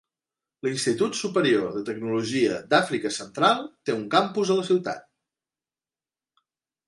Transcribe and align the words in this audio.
L'Institut 0.67 1.17
Superior 1.17 1.65
de 1.75 1.81
Tecnologia 1.89 2.55
d'Àfrica 2.71 3.11
Central 3.19 3.61
té 3.89 3.97
un 3.97 4.01
campus 4.15 4.53
a 4.53 4.57
la 4.61 4.65
ciutat. 4.71 5.07